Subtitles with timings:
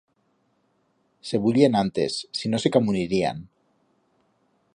[1.29, 3.47] Se bullen antes, si no se camunirían.